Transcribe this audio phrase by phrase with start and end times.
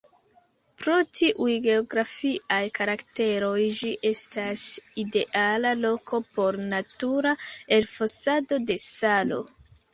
[0.77, 4.65] Pro tiuj geografiaj karakteroj, ĝi estas
[5.05, 7.37] ideala loko por natura
[7.81, 9.43] elfosado de salo.